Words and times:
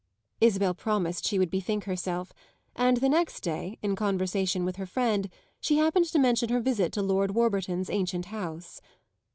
Isabel 0.39 0.73
promised 0.73 1.25
she 1.25 1.37
would 1.37 1.51
bethink 1.51 1.83
herself, 1.83 2.33
and 2.75 2.97
the 2.97 3.07
next 3.07 3.41
day, 3.41 3.77
in 3.83 3.95
conversation 3.95 4.65
with 4.65 4.77
her 4.77 4.87
friend, 4.87 5.29
she 5.59 5.77
happened 5.77 6.07
to 6.11 6.17
mention 6.17 6.49
her 6.49 6.59
visit 6.59 6.91
to 6.93 7.03
Lord 7.03 7.35
Warburton's 7.35 7.87
ancient 7.91 8.25
house. 8.25 8.81